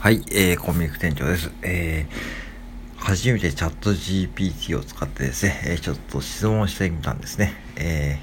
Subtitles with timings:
[0.00, 1.50] はい、えー、コンビニ店長です。
[1.60, 7.52] えー、初めてチャット GPT を使ってですね、えー、ちょっと質問してみたんですね。
[7.76, 8.18] え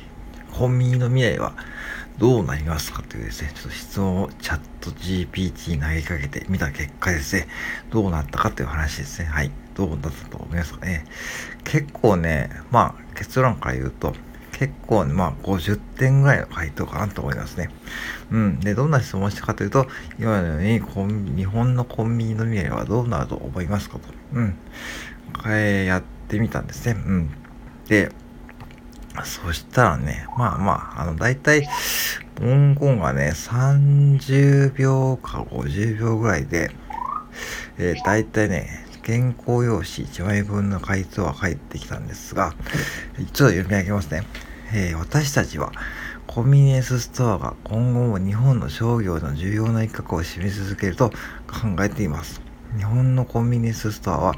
[0.53, 1.53] ー、コンビニの未来は
[2.17, 7.47] どうなりますかというですね、ちょっと質問をチャット GPT に投げかけてみた結果ですね、
[7.91, 9.25] どうなったかという話ですね。
[9.25, 9.51] はい。
[9.75, 11.05] どうだったと思いますかね。
[11.63, 14.15] 結構ね、まあ結論から言うと、
[14.59, 17.69] 結構、まあ、50点ぐらいの回答かなと思いますね。
[18.31, 18.59] うん。
[18.59, 19.87] で、どんな質問したかというと、
[20.19, 24.09] 今のようにコン、日本のコンビニの未来はどうなると思いますかと。
[24.33, 24.55] うん。
[25.45, 26.93] えー、やってみたんですね。
[26.93, 27.29] うん。
[27.87, 28.11] で、
[29.23, 31.67] そしたらね、まあまあ、あの、大体、
[32.35, 36.71] 文言がね、30秒か50秒ぐらいで、
[37.77, 42.53] えー、大体ね、原稿用紙1枚分の回答が返ってきたんですが、
[43.17, 44.23] ちょっと読み上げますね。
[44.73, 45.71] えー、私たちは
[46.25, 52.41] コンビニエンスストアが今後も日本の商業の重要な一角を占め続けると考えています。
[52.77, 54.35] 日本のコンビニエンスストアは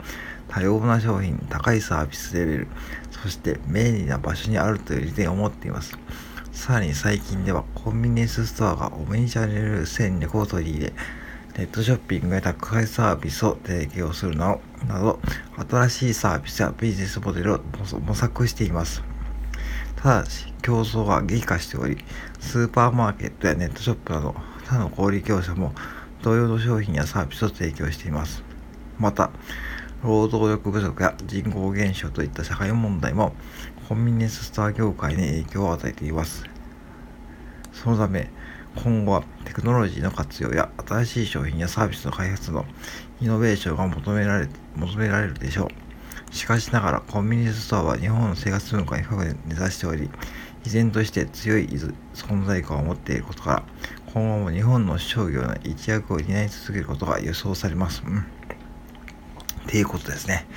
[0.48, 2.68] 多様な商品、高いサービスレベル、
[3.10, 5.98] そして便利な場所にあるという利点を持っています。
[6.52, 10.94] さらに最近ではコンビニエンスストアがオムニチャンネル戦略を取り入れ、
[11.58, 15.20] ネットショッピングや宅配サービスを提供するなど、
[15.70, 17.60] 新しいサービスやビジネスモデルを
[18.06, 19.09] 模索しています。
[20.02, 21.98] ただし、競争は激化しており、
[22.40, 24.34] スーパーマーケットやネットショップなど
[24.66, 25.74] 他の小売業者も
[26.22, 28.44] 同様の商品やサービスを提供しています。
[28.98, 29.30] また、
[30.02, 33.34] 労働力不足や人口減少といった社会問題も
[33.90, 36.46] コンビニエンスストア業界に影響を与えています。
[37.74, 38.30] そのため、
[38.76, 42.66] 今後はテクノロジーの活用や新しい商品やサービスの開発の
[43.20, 45.89] イノベーションが求められ求められるでしょう。
[46.32, 50.10] しかしながら、コンビニスストアは日本の生活文化に深く根ざしており、
[50.66, 51.68] 依然として強い
[52.14, 53.64] 存在感を持っていることから、
[54.14, 58.04] 今後も日本の商業の一役を担い続けることが予想されます。
[58.06, 58.20] うん。
[58.20, 60.48] っていうことですね。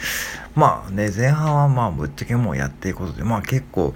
[0.55, 3.95] まあね、前半はまあぶっちゃけもうやっていくことで、まあ結構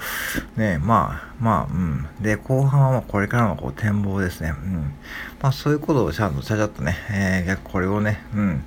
[0.56, 2.06] ね、まあまあ、うん。
[2.20, 4.50] で、後半はまあこれからのこう展望ですね。
[4.50, 4.94] うん。
[5.40, 8.64] まあそういうことをちゃんとちゃちゃっとね、えー、これをね、うん。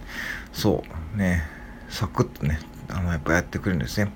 [0.51, 0.83] そ
[1.15, 1.43] う、ね、
[1.89, 4.11] サクッとね、あの、やっぱやってくるんですね。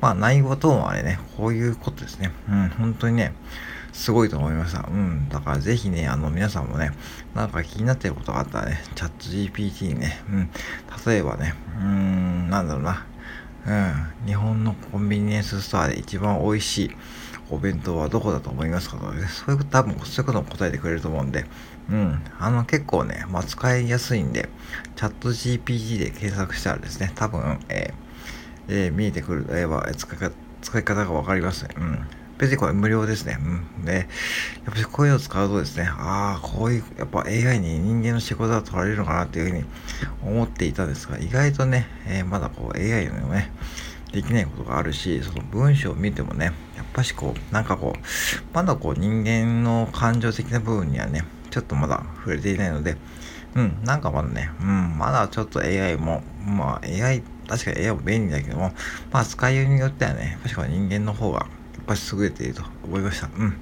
[0.00, 2.30] まあ、内容ともあれね、こういうことですね。
[2.48, 3.32] うん、本当にね、
[3.92, 4.86] すごいと思いました。
[4.88, 5.28] うん。
[5.28, 6.92] だからぜひね、あの、皆さんもね、
[7.34, 10.50] なんか気になってることがあったらね、チャット GPT にね、うん。
[11.04, 13.06] 例えばね、うーん、なんだろうな。
[13.66, 13.72] う
[14.24, 14.26] ん。
[14.26, 16.96] 日本のコンビニエンスストアで一番美味しい
[17.50, 21.44] お弁当はどこだと思いますかとね、そういうこと多分、そういうことも答えてくれると思うんで、
[21.90, 22.22] うん。
[22.38, 24.48] あの、結構ね、まあ、使いやすいんで、
[24.94, 28.07] チャット GPT で検索したらですね、多分、えー
[28.68, 30.30] えー、見えてくる、えー、使い
[30.60, 31.74] 使い方がわかりますね。
[31.76, 32.06] うん。
[32.38, 33.38] 別にこれ無料ですね。
[33.78, 33.84] うん。
[33.84, 34.06] で、やっ
[34.66, 39.64] ぱりこういうのを使うとですね、ああ、こういう、やっぱ AI に人間の仕事が取られるのかなっていうふうに
[40.22, 43.50] 思っていたんですが、意外とね、えー、まだこう AI のね、
[44.12, 47.98] できないことがあるし、その文章を見てもね、やっぱしこう、なんかこう、
[48.54, 52.96] まだこう人間の感情的な部分にはね、ちょっとまだ触れていないので、
[53.54, 58.72] うん、なんかまだね、うん、まだちょっと AI も、まあ AI 確かに AI も便利だけども、
[59.10, 61.46] まあ使いようによってはね、確かに人間の方がや
[61.82, 63.28] っぱり優れていると思いました。
[63.36, 63.56] うん。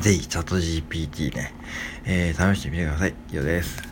[0.00, 1.54] ぜひチャット GPT ね、
[2.04, 3.14] えー、試してみてください。
[3.30, 3.91] 以上です。